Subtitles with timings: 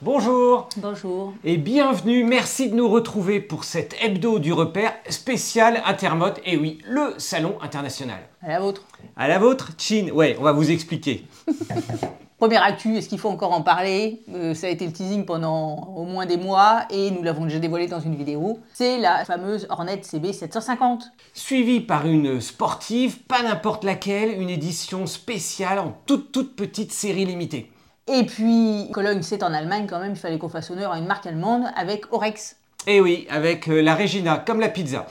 [0.00, 1.32] Bonjour Bonjour.
[1.44, 6.78] et bienvenue, merci de nous retrouver pour cette hebdo du repère spécial Intermote, et oui,
[6.86, 8.20] le salon international.
[8.40, 8.82] À la vôtre.
[9.16, 11.24] À la vôtre, Chin Ouais, on va vous expliquer.
[12.38, 14.20] Première actu, est-ce qu'il faut encore en parler?
[14.32, 17.58] Euh, Ça a été le teasing pendant au moins des mois et nous l'avons déjà
[17.58, 18.60] dévoilé dans une vidéo.
[18.72, 21.10] C'est la fameuse Hornet CB 750.
[21.34, 27.24] Suivi par une sportive, pas n'importe laquelle, une édition spéciale en toute toute petite série
[27.24, 27.72] limitée.
[28.10, 31.06] Et puis, Cologne, c'est en Allemagne quand même, il fallait qu'on fasse honneur à une
[31.06, 32.56] marque allemande avec Orex.
[32.86, 35.06] Et oui, avec euh, la Regina, comme la pizza.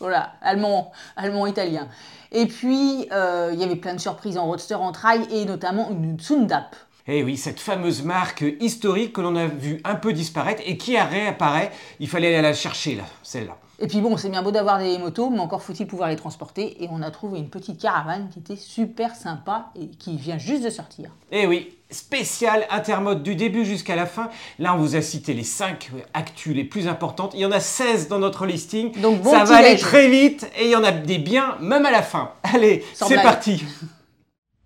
[0.00, 1.88] Voilà, allemand, allemand-italien.
[2.32, 5.90] Et puis, euh, il y avait plein de surprises en roadster en trail et notamment
[5.90, 6.74] une Tsundap.
[7.06, 10.98] Et oui, cette fameuse marque historique que l'on a vu un peu disparaître et qui
[10.98, 13.58] réapparaît, il fallait aller la chercher là, celle-là.
[13.80, 16.82] Et puis bon, c'est bien beau d'avoir des motos, mais encore faut-il pouvoir les transporter.
[16.82, 20.62] Et on a trouvé une petite caravane qui était super sympa et qui vient juste
[20.64, 21.10] de sortir.
[21.32, 24.30] Et oui, spécial intermode du début jusqu'à la fin.
[24.58, 27.32] Là, on vous a cité les 5 actus les plus importantes.
[27.34, 28.92] Il y en a 16 dans notre listing.
[29.00, 31.84] Donc, bon Ça va aller très vite et il y en a des biens même
[31.86, 32.30] à la fin.
[32.42, 33.64] Allez, c'est parti.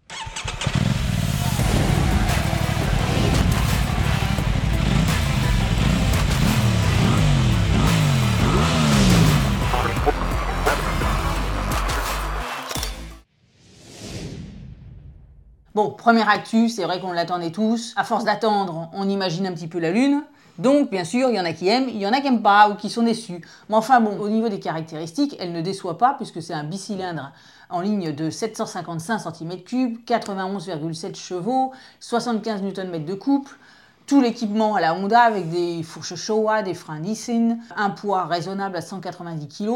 [15.78, 17.92] Bon, première actu, c'est vrai qu'on l'attendait tous.
[17.94, 20.24] À force d'attendre, on imagine un petit peu la Lune.
[20.58, 22.42] Donc, bien sûr, il y en a qui aiment, il y en a qui n'aiment
[22.42, 23.46] pas ou qui sont déçus.
[23.68, 27.30] Mais enfin, bon, au niveau des caractéristiques, elle ne déçoit pas puisque c'est un bicylindre
[27.70, 31.70] en ligne de 755 cm3, 91,7 chevaux,
[32.00, 33.56] 75 Nm de couple.
[34.06, 38.76] Tout l'équipement à la Honda avec des fourches Showa, des freins Nissin, un poids raisonnable
[38.76, 39.70] à 190 kg,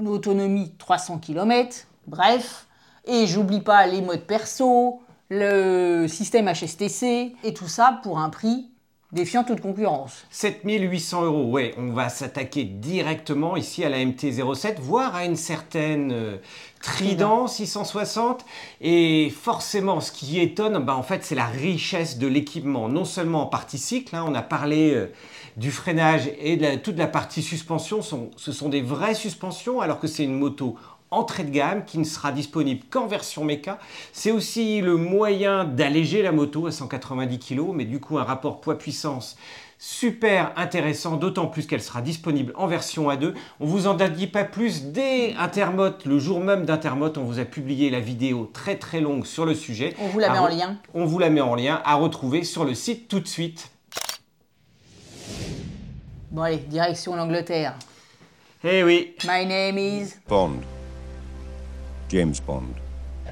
[0.00, 2.66] une autonomie 300 km, bref.
[3.04, 8.70] Et j'oublie pas les modes perso, le système HSTC, et tout ça pour un prix
[9.12, 10.24] défiant toute concurrence.
[10.30, 16.12] 7800 euros, ouais, on va s'attaquer directement ici à la MT-07, voire à une certaine
[16.12, 16.36] euh,
[16.82, 18.44] Trident 660.
[18.80, 22.88] Et forcément, ce qui étonne, bah, en fait, c'est la richesse de l'équipement.
[22.88, 25.12] Non seulement en partie cycle, hein, on a parlé euh,
[25.56, 30.06] du freinage et de toute la partie suspension, ce sont des vraies suspensions, alors que
[30.06, 30.76] c'est une moto
[31.10, 33.78] entrée de gamme qui ne sera disponible qu'en version méca.
[34.12, 38.60] C'est aussi le moyen d'alléger la moto à 190 kg, mais du coup un rapport
[38.60, 39.36] poids-puissance
[39.78, 43.34] super intéressant, d'autant plus qu'elle sera disponible en version A2.
[43.60, 47.38] On vous en a dit pas plus dès Intermote, le jour même d'Intermote, on vous
[47.38, 49.94] a publié la vidéo très très longue sur le sujet.
[50.00, 50.76] On vous la met en lien.
[50.94, 53.70] On vous la met en lien à retrouver sur le site tout de suite.
[56.30, 57.74] Bon allez, direction l'Angleterre.
[58.64, 60.16] Eh oui, My name is...
[60.28, 60.75] Bond.
[62.08, 62.62] James Bond.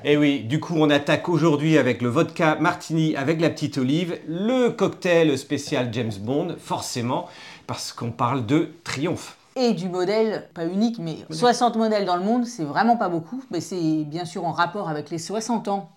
[0.04, 4.18] Et oui, du coup, on attaque aujourd'hui avec le vodka martini avec la petite olive,
[4.28, 7.26] le cocktail spécial James Bond, forcément,
[7.66, 9.38] parce qu'on parle de triomphe.
[9.56, 13.42] Et du modèle, pas unique, mais 60 modèles dans le monde, c'est vraiment pas beaucoup.
[13.50, 15.90] Mais c'est bien sûr en rapport avec les 60 ans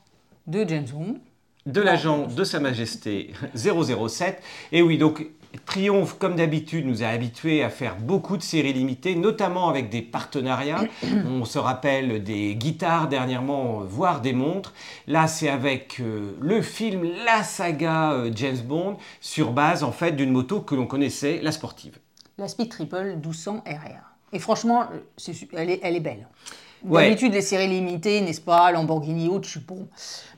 [0.46, 1.16] de James Bond.
[1.66, 4.42] De l'agent de Sa Majesté 007.
[4.72, 5.26] Et oui, donc
[5.66, 10.02] Triomphe, comme d'habitude, nous a habitués à faire beaucoup de séries limitées, notamment avec des
[10.02, 10.84] partenariats.
[11.30, 14.74] On se rappelle des guitares dernièrement, euh, voire des montres.
[15.08, 20.12] Là, c'est avec euh, le film, la saga euh, James Bond, sur base en fait
[20.14, 21.98] d'une moto que l'on connaissait, la sportive.
[22.38, 24.08] La Speed Triple 1200 RR.
[24.34, 24.88] Et franchement,
[25.54, 26.28] elle, est, elle est belle.
[26.86, 27.06] Ouais.
[27.06, 29.88] D'habitude, les séries limitées, n'est-ce pas, Lamborghini suis bon.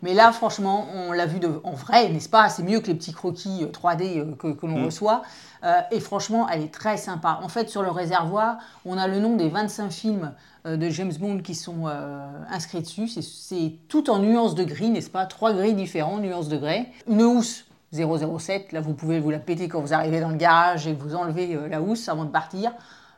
[0.02, 2.96] Mais là, franchement, on l'a vu de, en vrai, n'est-ce pas C'est mieux que les
[2.96, 5.22] petits croquis euh, 3D euh, que, que l'on reçoit.
[5.64, 7.40] Euh, et franchement, elle est très sympa.
[7.44, 10.32] En fait, sur le réservoir, on a le nom des 25 films
[10.66, 13.08] euh, de James Bond qui sont euh, inscrits dessus.
[13.10, 16.88] C'est- C'est tout en nuances de gris, n'est-ce pas Trois gris différents, nuances de grès.
[17.10, 20.86] Une housse 007, là vous pouvez vous la péter quand vous arrivez dans le garage
[20.88, 22.72] et vous enlevez euh, la housse avant de partir.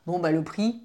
[0.08, 0.81] Bon, bah le prix,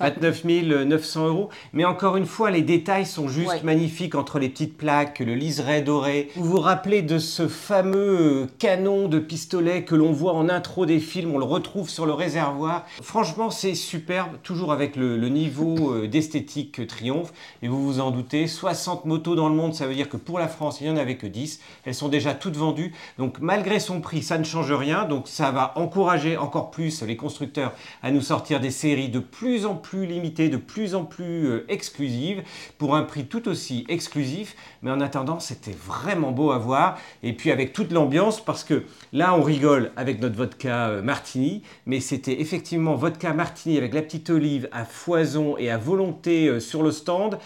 [0.00, 1.48] 29 900 euros.
[1.72, 3.60] Mais encore une fois, les détails sont juste Ouais.
[3.62, 6.30] magnifiques entre les petites plaques, le liseré doré.
[6.36, 10.86] Vous vous rappelez de ce fameux euh, canon de pistolet que l'on voit en intro
[10.86, 12.84] des films, on le retrouve sur le réservoir.
[13.02, 17.32] Franchement, c'est superbe, toujours avec le, le niveau euh, d'esthétique que triomphe.
[17.62, 20.38] Et vous vous en doutez, 60 motos dans le monde, ça veut dire que pour
[20.38, 21.60] la France, il n'y en avait que 10.
[21.84, 22.92] Elles sont déjà toutes vendues.
[23.18, 25.04] Donc malgré son prix, ça ne change rien.
[25.04, 29.64] Donc ça va encourager encore plus les constructeurs à nous sortir des séries de plus
[29.66, 32.42] en plus plus limitées, de plus en plus euh, exclusives,
[32.76, 34.54] pour un prix tout aussi exclusif.
[34.82, 36.98] Mais en attendant, c'était vraiment beau à voir.
[37.22, 41.62] Et puis avec toute l'ambiance, parce que là, on rigole avec notre vodka euh, martini,
[41.86, 46.60] mais c'était effectivement vodka martini avec la petite olive à foison et à volonté euh,
[46.60, 47.38] sur le stand.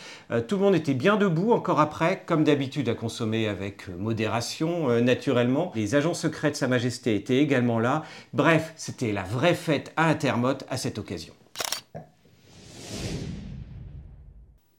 [0.49, 5.71] tout le monde était bien debout encore après, comme d'habitude à consommer avec modération, naturellement.
[5.75, 8.03] Les agents secrets de Sa Majesté étaient également là.
[8.33, 11.35] Bref, c'était la vraie fête à Intermotte à cette occasion.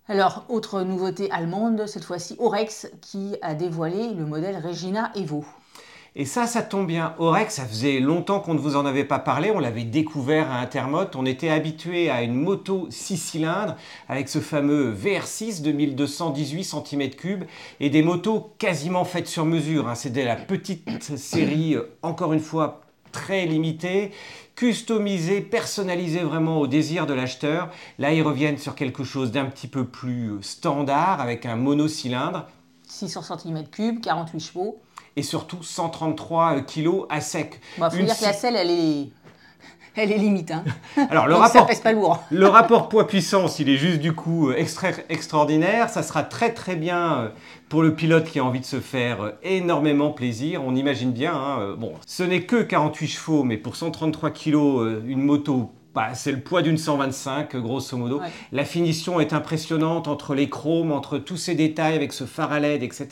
[0.10, 5.46] Alors, autre nouveauté allemande, cette fois-ci Orex qui a dévoilé le modèle Regina Evo.
[6.18, 7.16] Et ça, ça tombe bien.
[7.20, 9.50] Orex, ça faisait longtemps qu'on ne vous en avait pas parlé.
[9.50, 11.16] On l'avait découvert à Intermote.
[11.16, 13.78] On était habitué à une moto 6 cylindres
[14.10, 17.40] avec ce fameux VR6 de 1218 cm3
[17.80, 19.88] et des motos quasiment faites sur mesure.
[19.88, 19.96] Hein.
[19.96, 22.82] C'était la petite série, euh, encore une fois,
[23.14, 24.12] très limitée
[24.56, 27.70] customisé, personnalisé vraiment au désir de l'acheteur.
[27.98, 32.48] Là, ils reviennent sur quelque chose d'un petit peu plus standard avec un monocylindre.
[32.88, 34.80] 600 cm3, 48 chevaux.
[35.16, 37.62] Et surtout 133 kg à sec.
[37.78, 39.10] Il bah, faut dire que la selle, elle est
[39.96, 40.52] elle est limite.
[40.52, 40.64] Hein.
[41.10, 42.24] Alors, le rapport, pèse pas lourd.
[42.32, 44.66] le rapport poids-puissance, il est juste du coup euh,
[45.10, 45.90] extraordinaire.
[45.90, 47.30] Ça sura très très bien euh,
[47.70, 50.64] pour le pilote qui a envie de se faire euh, énormément plaisir.
[50.66, 54.56] On imagine bien, hein, bon, ce n'est que 48 chevaux, mais pour 133 kg,
[55.06, 58.20] une moto bah, c'est le poids d'une 125, grosso modo.
[58.52, 62.60] La finition est impressionnante entre les chromes, entre tous ces détails avec ce phare à
[62.60, 63.08] LED, etc.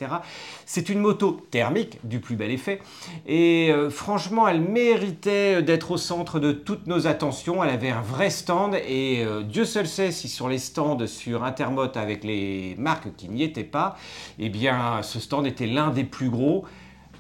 [0.66, 2.82] C'est une moto thermique du plus bel effet.
[3.28, 7.64] Et euh, franchement, elle méritait d'être au centre de toutes nos attentions.
[7.64, 11.44] Elle avait un vrai stand et euh, Dieu seul sait si sur les stands sur
[11.44, 13.96] Intermot avec les marques qui n'y étaient pas,
[14.40, 16.66] eh bien, ce stand était l'un des plus gros.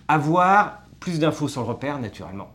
[0.07, 2.51] À voir, plus d'infos sur le repère, naturellement.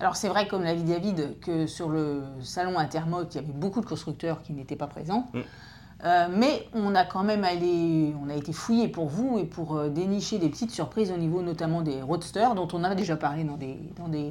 [0.00, 3.52] Alors c'est vrai, comme l'a dit David, que sur le salon Intermode, il y avait
[3.52, 5.26] beaucoup de constructeurs qui n'étaient pas présents.
[5.32, 5.40] Mm.
[6.04, 9.76] Euh, mais on a quand même allé, on a été fouillé pour vous et pour
[9.76, 13.44] euh, dénicher des petites surprises au niveau notamment des roadsters, dont on a déjà parlé
[13.44, 14.30] dans des, dans des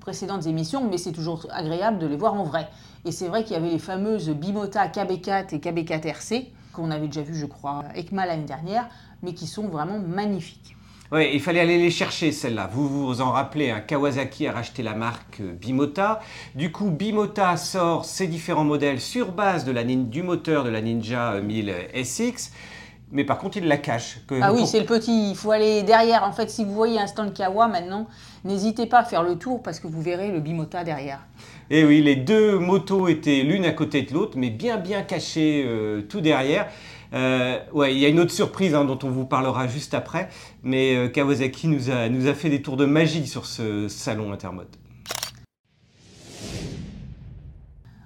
[0.00, 2.68] précédentes émissions, mais c'est toujours agréable de les voir en vrai.
[3.04, 7.06] Et c'est vrai qu'il y avait les fameuses Bimota KB4 et KB4 RC, qu'on avait
[7.06, 8.88] déjà vu, je crois, ECMA l'année dernière,
[9.22, 10.73] mais qui sont vraiment magnifiques.
[11.12, 12.68] Oui, il fallait aller les chercher celles-là.
[12.72, 16.20] Vous vous en rappelez, un hein, Kawasaki a racheté la marque euh, Bimota.
[16.54, 20.80] Du coup, Bimota sort ses différents modèles sur base de la, du moteur de la
[20.80, 22.52] Ninja 1000 SX.
[23.12, 24.18] Mais par contre, il la cache.
[24.40, 25.30] ah oui, c'est le petit.
[25.30, 26.24] Il faut aller derrière.
[26.24, 28.08] En fait, si vous voyez un stand Kawa maintenant,
[28.44, 31.20] n'hésitez pas à faire le tour parce que vous verrez le Bimota derrière.
[31.70, 35.02] Et eh oui, les deux motos étaient l'une à côté de l'autre, mais bien bien
[35.02, 36.66] cachées euh, tout derrière.
[37.14, 40.28] Euh, ouais, il y a une autre surprise hein, dont on vous parlera juste après,
[40.64, 44.76] mais euh, Kawasaki nous a, fait des tours de magie sur ce salon Intermode.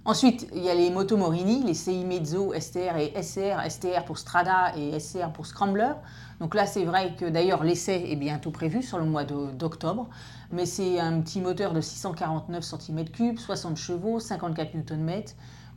[0.04, 4.16] Ensuite, il y a les motos Morini, les CI Mezzo STR et SR, STR pour
[4.16, 5.92] Strada et SR pour Scrambler.
[6.40, 10.08] Donc là, c'est vrai que d'ailleurs l'essai est bientôt prévu sur le mois d'octobre,
[10.50, 15.22] mais c'est un petit moteur de 649 cm3, 60 chevaux, 54 Nm,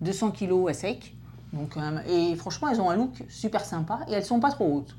[0.01, 1.13] 200 kg à sec.
[1.53, 4.77] Donc, euh, et franchement, elles ont un look super sympa et elles sont pas trop
[4.77, 4.95] hautes.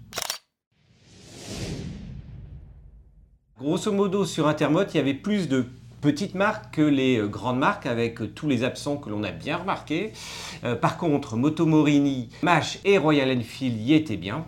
[3.59, 5.67] Grosso modo, sur Intermot, il y avait plus de
[6.01, 9.31] petites marques que les euh, grandes marques avec euh, tous les absents que l'on a
[9.31, 10.13] bien remarqués.
[10.81, 14.45] par contre, Motomorini, Mash et Royal Enfield y étaient bien.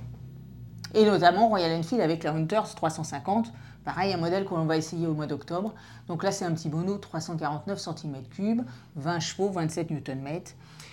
[0.94, 3.52] Et notamment Royal Enfield avec la Hunters 350,
[3.84, 5.74] pareil, un modèle que l'on va essayer au mois d'octobre.
[6.06, 8.64] Donc là, c'est un petit mono 349 cm3,
[8.96, 10.40] 20 chevaux, 27 Nm.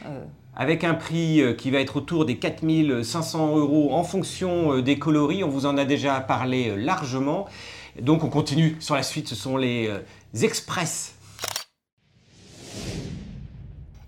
[0.06, 0.26] Euh,
[0.56, 5.00] avec un prix euh, qui va être autour des 4500 euros en fonction euh, des
[5.00, 5.44] coloris.
[5.44, 7.48] On vous en a déjà parlé largement.
[8.02, 9.90] Donc on continue sur la suite, ce sont les
[10.42, 11.16] Express.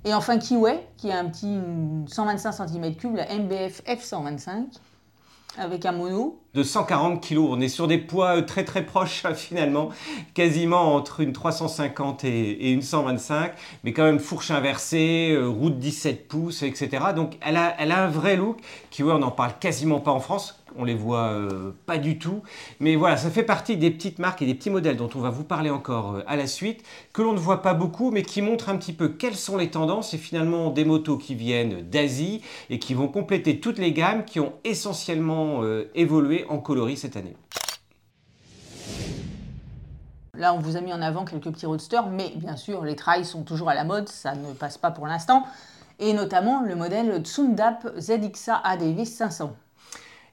[0.05, 1.57] Et enfin Kiway, qui a un petit
[2.07, 4.65] 125 cm3, la MBF F125
[5.57, 6.39] avec un mono.
[6.53, 9.89] De 140 kg, on est sur des poids euh, très très proches finalement,
[10.33, 16.27] quasiment entre une 350 et, une 125, mais quand même fourche inversée, euh, route 17
[16.27, 17.05] pouces, etc.
[17.15, 18.59] Donc elle a, elle a un vrai look.
[18.91, 22.17] Qui, ouais, on n'en parle quasiment pas en France, on les voit euh, pas du
[22.17, 22.41] tout.
[22.79, 25.29] Mais voilà, ça fait partie des petites marques et des petits modèles dont on va
[25.29, 28.41] vous parler encore euh, à la suite, que l'on ne voit pas beaucoup, mais qui
[28.41, 32.41] montrent un petit peu quelles sont les tendances et finalement des motos qui viennent d'Asie
[32.69, 37.17] et qui vont compléter toutes les gammes qui ont essentiellement euh, évolué en coloris cette
[37.17, 37.35] année.
[40.35, 43.23] Là, on vous a mis en avant quelques petits roadsters, mais bien sûr, les trails
[43.23, 45.45] sont toujours à la mode, ça ne passe pas pour l'instant,
[45.99, 49.55] et notamment le modèle Tsundap ZXA ADV 500.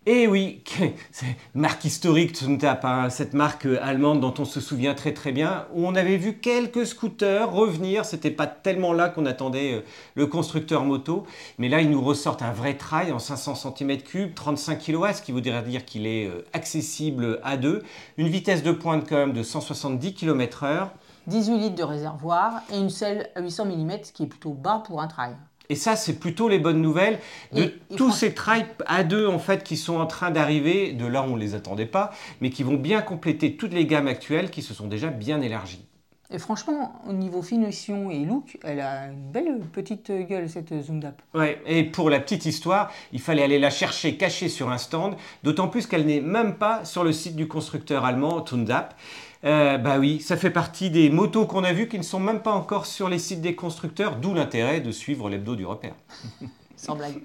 [0.06, 0.64] Et oui,
[1.12, 5.66] c'est marque historique hein, cette marque euh, allemande dont on se souvient très très bien,
[5.74, 9.80] où on avait vu quelques scooters revenir, c'était pas tellement là qu'on attendait euh,
[10.14, 11.26] le constructeur moto,
[11.58, 15.32] mais là ils nous ressortent un vrai trail en 500 cm3, 35 kW, ce qui
[15.32, 17.82] voudrait dire qu'il est euh, accessible à deux,
[18.16, 20.88] une vitesse de pointe quand même de 170 km/h.
[21.26, 24.82] 18 litres de réservoir et une selle à 800 mm, ce qui est plutôt bas
[24.86, 25.36] pour un trail.
[25.70, 27.18] Et ça, c'est plutôt les bonnes nouvelles
[27.52, 30.92] de Et- et tous ces trails à deux en fait qui sont en train d'arriver,
[30.92, 32.10] de là où on ne les attendait pas,
[32.40, 35.86] mais qui vont bien compléter toutes les gammes actuelles qui se sont déjà bien élargies.
[36.32, 41.20] Et franchement, au niveau finition et look, elle a une belle petite gueule, cette Zundap.
[41.34, 45.16] Ouais, et pour la petite histoire, il fallait aller la chercher cachée sur un stand,
[45.42, 48.94] d'autant plus qu'elle n'est même pas sur le site du constructeur allemand Tundap.
[49.44, 52.42] Euh, bah oui, ça fait partie des motos qu'on a vues qui ne sont même
[52.42, 55.94] pas encore sur les sites des constructeurs, d'où l'intérêt de suivre l'hebdo du repère.
[56.76, 57.22] Sans blague.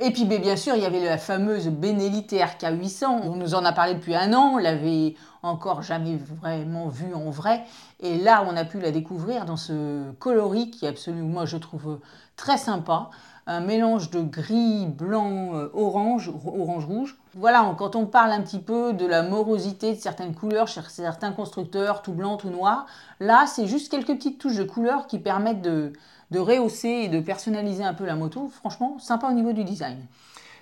[0.00, 3.20] Et puis bien sûr, il y avait la fameuse Benelli TRK 800.
[3.22, 7.30] On nous en a parlé depuis un an, on l'avait encore jamais vraiment vue en
[7.30, 7.62] vrai.
[8.00, 11.56] Et là, on a pu la découvrir dans ce coloris qui est absolument, moi je
[11.56, 12.00] trouve
[12.36, 13.08] très sympa.
[13.46, 17.16] Un mélange de gris, blanc, euh, orange, ro- orange-rouge.
[17.34, 21.32] Voilà, quand on parle un petit peu de la morosité de certaines couleurs chez certains
[21.32, 22.86] constructeurs, tout blanc, tout noir,
[23.20, 25.92] là, c'est juste quelques petites touches de couleurs qui permettent de,
[26.30, 28.48] de rehausser et de personnaliser un peu la moto.
[28.48, 29.98] Franchement, sympa au niveau du design.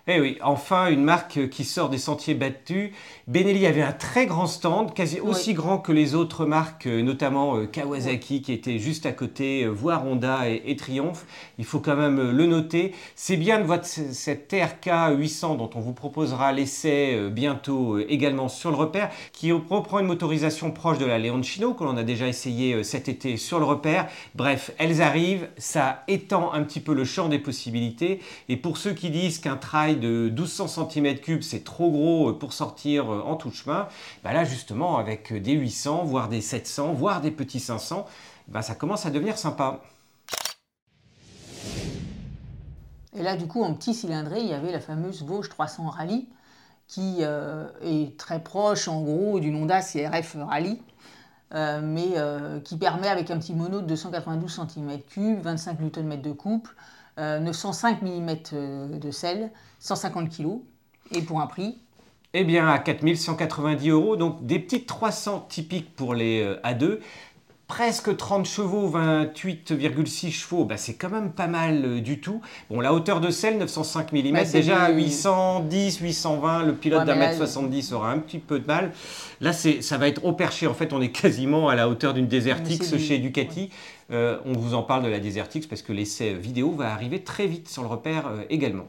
[0.09, 2.91] Eh oui, enfin une marque qui sort des sentiers battus.
[3.29, 7.57] Benelli avait un très grand stand, quasi aussi grand que les autres marques, euh, notamment
[7.57, 11.25] euh, Kawasaki qui était juste à côté, euh, voire Honda et, et Triumph.
[11.59, 12.97] Il faut quand même le noter.
[13.15, 18.73] C'est bien de voir cette TRK 800 dont on vous proposera l'essai bientôt également sur
[18.73, 22.83] le repère, qui reprend une motorisation proche de la Leoncino que l'on a déjà essayé
[22.83, 24.09] cet été sur le repère.
[24.35, 28.19] Bref, elles arrivent, ça étend un petit peu le champ des possibilités.
[28.49, 32.53] Et pour ceux qui disent qu'un trail de 1200 cm3 c'est trop gros euh, pour
[32.53, 33.89] sortir euh, en tout chemin,
[34.25, 38.07] bah là justement avec euh, des 800, voire des 700, voire des petits 500,
[38.49, 39.81] bah ça commence à devenir sympa.
[43.15, 46.29] Et là, du coup, en petit cylindré, il y avait la fameuse Vosges 300 Rally,
[46.89, 50.81] qui est très proche, en gros, d'une Honda CRF Rally,
[51.55, 52.15] euh, mais
[52.63, 56.75] qui permet, avec un petit mono de 292 cm3, 25 Nm de couple,
[57.19, 60.61] euh, 905 mm de selle, 150 kg,
[61.13, 61.79] et pour un prix
[62.33, 67.01] Eh bien, à 4190 euros, donc des petites 300 typiques pour les euh, A2,
[67.77, 72.43] presque 30 chevaux, 28,6 chevaux, bah, c'est quand même pas mal euh, du tout.
[72.69, 77.01] Bon, la hauteur de selle, 905 mm, Bah, déjà à du- 810, 820, le pilote
[77.01, 78.93] Ouais, d'un mètre 70 aura un petit peu de mal.
[79.41, 80.67] Là, c'est, ça va être au perché.
[80.67, 83.19] En fait, on est quasiment à la hauteur d'une Desert Mais X c'est du- chez
[83.19, 83.71] Ducati.
[84.11, 87.21] Euh, on vous en parle de la Desert X parce que l'essai vidéo va arriver
[87.23, 88.85] très vite sur le repère euh, également.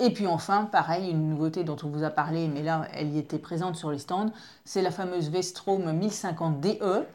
[0.00, 3.18] Et puis enfin, pareil, une nouveauté dont on vous a parlé, mais là, elle y
[3.18, 4.32] était présente sur les stands,
[4.64, 7.06] c'est la fameuse Vestrom 1050 DE,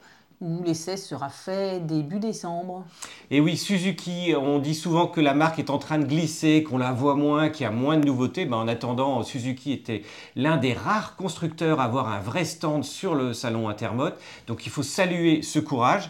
[0.41, 2.86] où l'essai sera fait début décembre.
[3.29, 6.77] Et oui, Suzuki, on dit souvent que la marque est en train de glisser, qu'on
[6.77, 8.45] la voit moins, qu'il y a moins de nouveautés.
[8.45, 10.03] Ben, en attendant, Suzuki était
[10.38, 14.12] l'un des rares constructeurs à avoir un vrai stand sur le salon Intermot.
[14.48, 16.07] Donc il faut saluer ce courage.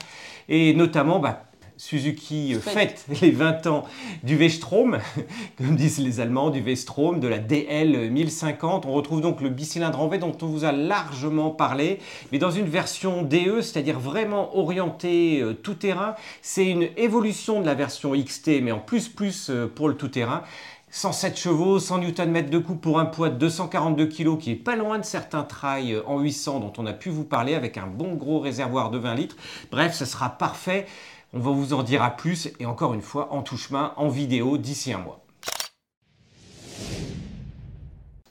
[0.47, 1.48] Et notamment, bah,
[1.79, 3.05] Suzuki euh, Fête.
[3.21, 3.86] les 20 ans
[4.24, 5.00] du V-Strom,
[5.57, 8.86] comme disent les Allemands, du V-Strom, de la DL 1050.
[8.86, 12.00] On retrouve donc le bicylindre en V dont on vous a largement parlé,
[12.31, 16.15] mais dans une version DE, c'est-à-dire vraiment orientée euh, tout-terrain.
[16.41, 20.43] C'est une évolution de la version XT, mais en plus plus euh, pour le tout-terrain.
[20.91, 24.75] 107 chevaux, 100 Nm de coupe pour un poids de 242 kg qui est pas
[24.75, 28.15] loin de certains trails en 800 dont on a pu vous parler avec un bon
[28.15, 29.36] gros réservoir de 20 litres.
[29.71, 30.88] Bref, ça sera parfait.
[31.33, 34.57] On va vous en dire à plus et encore une fois en touche-main, en vidéo
[34.57, 35.24] d'ici un mois.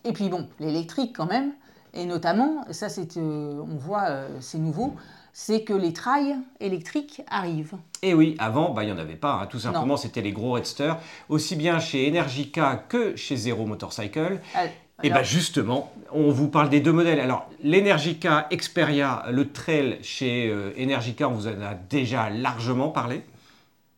[0.05, 1.53] Et puis bon, l'électrique quand même,
[1.95, 4.95] et notamment, ça c'est, euh, on voit, euh, c'est nouveau,
[5.33, 7.77] c'est que les trails électriques arrivent.
[8.03, 9.35] Et oui, avant, bah, il n'y en avait pas.
[9.35, 9.47] hein.
[9.47, 10.95] Tout simplement, c'était les gros Redster,
[11.29, 14.41] aussi bien chez Energica que chez Zero Motorcycle.
[14.57, 14.65] Ah,
[15.03, 17.21] Et alors, bien justement, on vous parle des deux modèles.
[17.21, 23.23] Alors, l'Energica Xperia, le trail chez euh, Energica, on vous en a déjà largement parlé.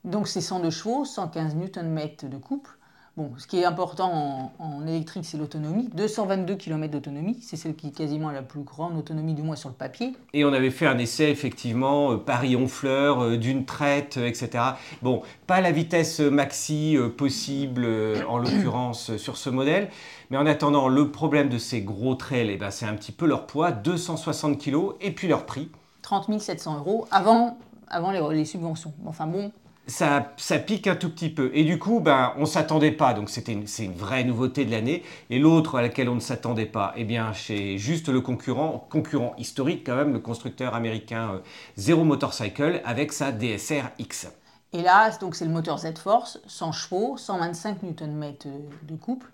[0.04, 2.70] Donc c'est 102 chevaux, 115 Nm de couple.
[3.16, 5.88] Bon, ce qui est important en, en électrique, c'est l'autonomie.
[5.94, 9.68] 222 km d'autonomie, c'est celle qui est quasiment la plus grande autonomie du moins sur
[9.68, 10.14] le papier.
[10.32, 14.62] Et on avait fait un essai, effectivement, euh, Paris-Honfleur, euh, d'une traite, euh, etc.
[15.02, 17.86] Bon, pas la vitesse maxi possible,
[18.28, 19.88] en l'occurrence, sur ce modèle.
[20.30, 23.26] Mais en attendant, le problème de ces gros trails, eh ben, c'est un petit peu
[23.26, 25.68] leur poids, 260 kg, et puis leur prix.
[26.02, 28.92] 30 700 euros avant, avant les, les subventions.
[29.04, 29.50] Enfin bon,
[29.90, 31.50] ça, pique un tout petit peu.
[31.54, 33.12] Et du coup, ben, on ne s'attendait pas.
[33.12, 35.02] Donc c'était c'est une vraie nouveauté de l'année.
[35.28, 39.34] Et l'autre à laquelle on ne s'attendait pas, eh bien, chez juste le concurrent, concurrent
[39.36, 41.38] historique quand même, le constructeur américain euh,
[41.76, 44.28] Zero Motorcycle avec sa DSR X.
[44.72, 48.34] Et là, donc c'est le moteur Z-Force, 100 chevaux, 125 Nm
[48.82, 49.26] de couple,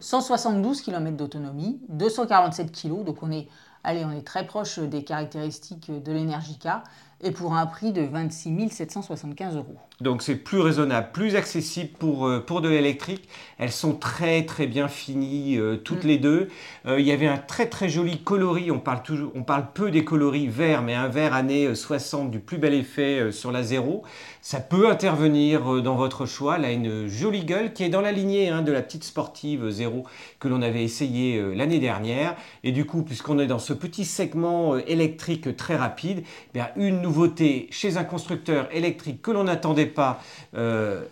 [0.00, 3.48] 172 km d'autonomie, 247 kg, donc on est,
[3.84, 6.84] allez, on est très proche des caractéristiques de l'Energica,
[7.22, 9.76] et pour un prix de 26 775 euros.
[10.00, 13.28] Donc c'est plus raisonnable, plus accessible pour, euh, pour de l'électrique.
[13.58, 16.08] Elles sont très très bien finies euh, toutes mm.
[16.08, 16.48] les deux.
[16.86, 19.90] Euh, il y avait un très très joli coloris, on parle, toujours, on parle peu
[19.90, 24.04] des coloris verts, mais un vert année 60 du plus bel effet sur la zéro.
[24.40, 26.58] Ça peut intervenir dans votre choix.
[26.58, 30.04] Là, une jolie gueule qui est dans la lignée hein, de la petite sportive zéro
[30.38, 32.36] que l'on avait essayé l'année dernière.
[32.62, 37.07] Et du coup, puisqu'on est dans ce petit segment électrique très rapide, eh bien, une
[37.08, 40.20] nouveauté chez un constructeur électrique que l'on n'attendait pas
[40.54, 41.04] euh,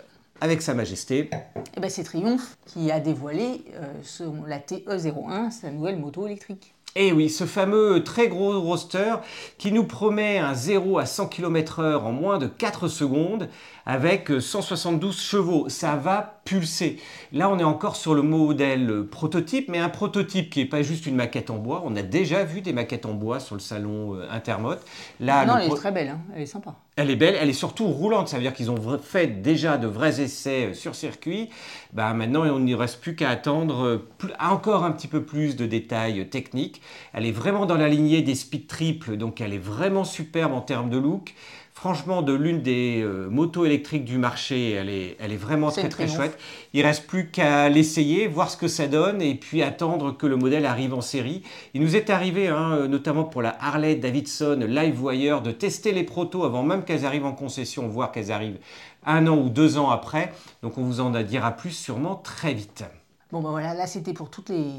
[0.43, 1.31] avec Sa Majesté.
[1.75, 6.75] Eh ben, c'est Triumph qui a dévoilé euh, la TE01, sa nouvelle moto électrique.
[6.95, 9.17] Et eh oui, ce fameux très gros roster
[9.59, 13.49] qui nous promet un 0 à 100 km/h en moins de 4 secondes
[13.85, 15.69] avec 172 chevaux.
[15.69, 16.99] Ça va pulser.
[17.33, 21.05] Là, on est encore sur le modèle prototype, mais un prototype qui n'est pas juste
[21.05, 21.83] une maquette en bois.
[21.85, 24.77] On a déjà vu des maquettes en bois sur le salon euh, Intermot.
[25.21, 26.21] Là, non, elle est très belle, hein.
[26.35, 26.77] elle est sympa.
[26.97, 28.29] Elle est belle, elle est surtout roulante.
[28.29, 31.51] Ça veut dire qu'ils ont fait déjà de vrais essais euh, sur circuit.
[31.93, 34.09] Bah, maintenant, on n'y reste plus qu'à attendre euh,
[34.41, 36.81] encore un petit peu plus de détails techniques.
[37.13, 40.61] Elle est vraiment dans la lignée des speed triples, donc elle est vraiment superbe en
[40.61, 41.35] termes de look.
[41.77, 45.91] Franchement, de l'une des euh, motos électriques du marché, elle est, elle est vraiment très
[45.91, 46.39] très chouette.
[46.73, 50.37] Il reste plus qu'à l'essayer, voir ce que ça donne et puis attendre que le
[50.37, 51.43] modèle arrive en série.
[51.75, 56.45] Il nous est arrivé, hein, notamment pour la Harley Davidson Livewire, de tester les protos
[56.45, 58.59] avant même qu'elles arrivent en concession, voire qu'elles arrivent
[59.05, 60.33] un an ou deux ans après.
[60.63, 62.85] Donc on vous en dira plus sûrement très vite.
[63.31, 64.73] Bon ben voilà, là c'était pour toutes les...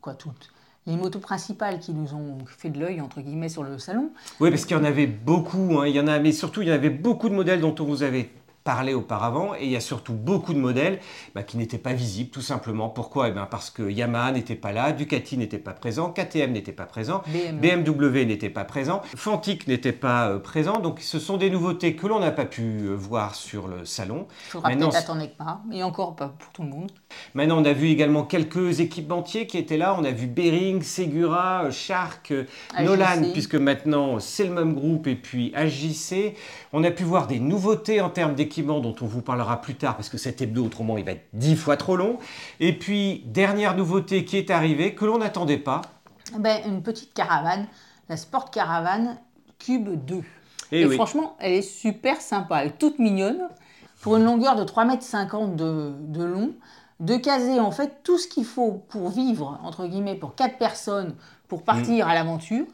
[0.00, 0.50] quoi toutes
[0.86, 4.10] les motos principales qui nous ont fait de l'œil, entre guillemets, sur le salon.
[4.40, 5.86] Oui, parce qu'il y en avait beaucoup, hein.
[5.86, 7.84] il y en a, mais surtout, il y en avait beaucoup de modèles dont on
[7.84, 8.30] vous avait
[8.64, 11.00] parlé auparavant et il y a surtout beaucoup de modèles
[11.34, 12.88] bah, qui n'étaient pas visibles tout simplement.
[12.88, 13.28] Pourquoi?
[13.28, 16.84] Eh bien Parce que Yamaha n'était pas là, Ducati n'était pas présent, KTM n'était pas
[16.84, 20.78] présent, BMW, n'était pas présent, Fantic n'était pas euh, présent.
[20.78, 24.26] Donc ce sont des nouveautés que l'on n'a pas pu euh, voir sur le salon.
[24.46, 26.92] Il faudra peut-être attendre pas, et encore pas pour tout le monde.
[27.34, 29.96] Maintenant on a vu également quelques équipementiers qui étaient là.
[29.98, 32.32] On a vu Bering, Segura, Shark,
[32.78, 36.34] Nolan, puisque maintenant c'est le même groupe, et puis AJC.
[36.72, 39.96] On a pu voir des nouveautés en termes d'équipements dont on vous parlera plus tard
[39.96, 42.18] parce que cet hebdo autrement il va être dix fois trop long.
[42.58, 45.82] Et puis dernière nouveauté qui est arrivée que l'on n'attendait pas.
[46.38, 47.66] Ben, une petite caravane,
[48.08, 49.18] la Sport Caravane
[49.58, 50.22] Cube 2.
[50.72, 53.48] Eh Et, franchement, elle est super sympa, elle est toute mignonne.
[54.00, 56.54] Pour une longueur de 3,50 m de, de long,
[57.00, 61.14] de caser en fait tout ce qu'il faut pour vivre, entre guillemets, pour quatre personnes,
[61.48, 62.10] pour partir mm.
[62.10, 62.66] à l'aventure,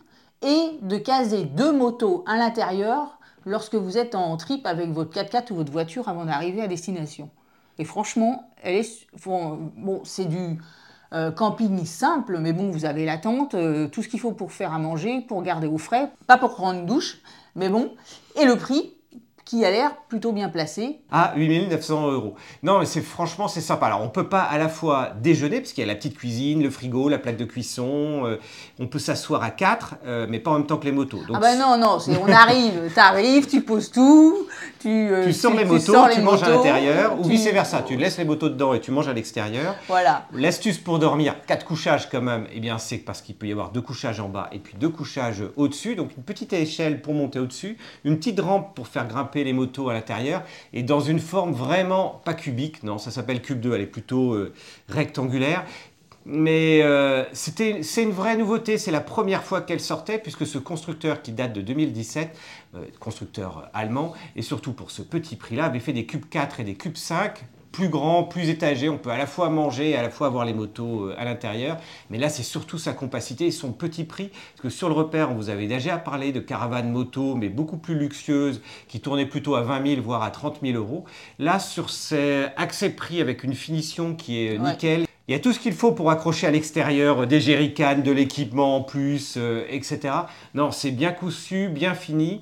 [0.43, 3.16] et de caser deux motos à l'intérieur
[3.47, 7.31] lorsque vous êtes en trip avec votre 4x4 ou votre voiture avant d'arriver à destination.
[7.79, 10.59] Et franchement, elle est, bon, c'est du
[11.13, 14.53] euh, camping simple, mais bon, vous avez la tente, euh, tout ce qu'il faut pour
[14.53, 17.21] faire à manger, pour garder au frais, pas pour prendre une douche,
[17.55, 17.93] mais bon.
[18.35, 18.96] Et le prix,
[19.47, 20.99] qui a l'air plutôt bien placé.
[21.13, 22.35] À 8900 euros.
[22.65, 23.87] Non, mais c'est franchement, c'est sympa.
[23.87, 26.65] Alors, on peut pas à la fois déjeuner, parce qu'il y a la petite cuisine,
[26.65, 28.27] le frigo, la plaque de cuisson.
[28.27, 28.41] Euh,
[28.81, 31.21] on peut s'asseoir à quatre, euh, mais pas en même temps que les motos.
[31.33, 34.49] ah bah non, non, on arrive, tu arrives, tu poses tout,
[34.81, 37.83] tu, euh, tu sors les motos, tu, manges à l'intérieur, ou vice versa.
[37.83, 39.77] Tu laisses les motos dedans et tu manges à l'extérieur.
[39.87, 40.27] Voilà.
[40.33, 43.71] L'astuce pour dormir, quatre couchages quand même, eh bien, c'est parce qu'il peut y avoir
[43.71, 45.95] deux couchages en bas et puis deux couchages au-dessus.
[45.95, 49.89] Donc, une petite échelle pour monter au-dessus, une petite rampe pour faire grimper les motos
[49.89, 53.81] à l'intérieur et dans une forme vraiment pas cubique, non, ça s'appelle Cube 2, elle
[53.83, 54.53] est plutôt euh,
[54.89, 55.65] rectangulaire.
[56.29, 61.23] Mais euh, c'est une vraie nouveauté, c'est la première fois qu'elle sortait, puisque ce constructeur
[61.23, 62.37] qui date de 2017,
[62.75, 66.65] euh, constructeur allemand, et surtout pour ce petit prix-là, avait fait des cubes 4 et
[66.65, 67.45] des cubes 5,
[67.77, 68.89] plus grand, plus étagé.
[68.89, 71.27] On peut à la fois manger et à la fois avoir les motos euh, à
[71.27, 71.77] l'intérieur.
[72.09, 74.29] Mais là, c'est surtout sa compacité et son petit prix.
[74.29, 77.77] Parce que sur le repère, on vous avait déjà parlé de caravanes moto, mais beaucoup
[77.77, 81.05] plus luxueuses, qui tournaient plutôt à 20 000, voire à 30 000 euros.
[81.39, 85.53] Là, sur ces accès prix avec une finition qui est nickel, il y a tout
[85.53, 90.15] ce qu'il faut pour accrocher à l'extérieur des jerrycans, de l'équipement en plus, euh, etc.
[90.55, 92.41] Non, c'est bien cousu, bien fini.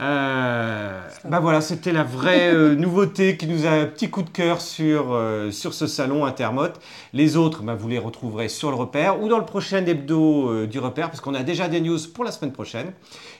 [0.00, 4.30] Euh, bah voilà, c'était la vraie euh, nouveauté qui nous a un petit coup de
[4.30, 6.80] cœur sur, euh, sur ce salon Intermote.
[7.12, 10.66] Les autres, bah, vous les retrouverez sur le repère ou dans le prochain hebdo euh,
[10.66, 12.92] du repère, parce qu'on a déjà des news pour la semaine prochaine.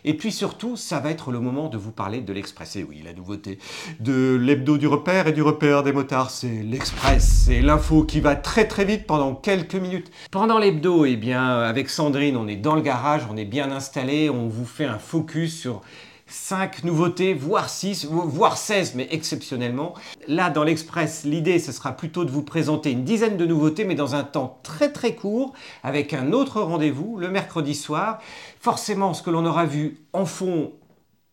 [0.04, 2.76] Et puis surtout, ça va être le moment de vous parler de l'Express.
[2.76, 3.58] Et oui, la nouveauté
[3.98, 7.44] de l'hebdo du repère et du repère des motards, c'est l'Express.
[7.46, 10.12] C'est l'info qui va très très vite pendant quelques minutes.
[10.30, 14.30] Pendant l'hebdo, eh bien, avec Sandrine, on est dans le garage, on est bien installé,
[14.30, 15.82] on vous fait un focus sur
[16.26, 19.94] 5 nouveautés, voire 6, voire 16, mais exceptionnellement.
[20.26, 23.94] Là, dans l'Express, l'idée, ce sera plutôt de vous présenter une dizaine de nouveautés, mais
[23.94, 28.20] dans un temps très très court, avec un autre rendez-vous le mercredi soir.
[28.60, 30.72] Forcément, ce que l'on aura vu en fond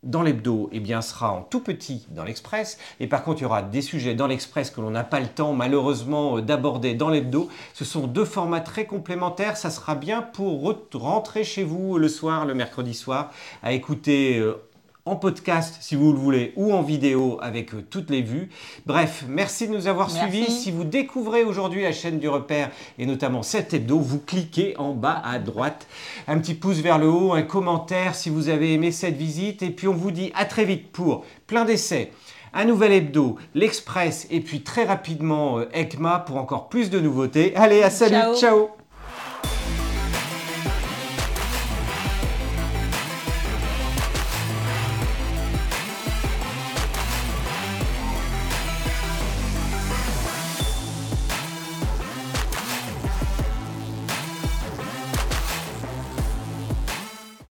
[0.03, 2.79] dans l'hebdo, eh bien, sera en tout petit dans l'Express.
[2.99, 5.27] Et par contre, il y aura des sujets dans l'Express que l'on n'a pas le
[5.27, 7.49] temps, malheureusement, euh, d'aborder dans l'hebdo.
[7.73, 9.57] Ce sont deux formats très complémentaires.
[9.57, 14.55] Ça sera bien pour rentrer chez vous le soir, le mercredi soir, à écouter euh,
[15.05, 18.49] en podcast si vous le voulez ou en vidéo avec euh, toutes les vues.
[18.85, 20.51] Bref, merci de nous avoir suivis.
[20.51, 24.93] Si vous découvrez aujourd'hui la chaîne du repère et notamment cet hebdo, vous cliquez en
[24.93, 25.87] bas à droite.
[26.27, 29.71] Un petit pouce vers le haut, un commentaire si vous avez aimé cette visite et
[29.71, 32.11] puis on vous dit à très vite pour plein d'essais.
[32.53, 37.55] Un nouvel hebdo, l'Express et puis très rapidement euh, ECMA pour encore plus de nouveautés.
[37.55, 38.35] Allez, à salut, Ciao.
[38.35, 38.80] ciao